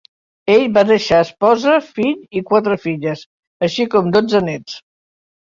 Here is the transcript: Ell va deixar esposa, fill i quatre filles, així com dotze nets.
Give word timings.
Ell 0.51 0.63
va 0.77 0.83
deixar 0.91 1.19
esposa, 1.25 1.75
fill 1.99 2.39
i 2.41 2.41
quatre 2.49 2.79
filles, 2.87 3.23
així 3.69 3.87
com 3.93 4.11
dotze 4.19 4.43
nets. 4.51 4.83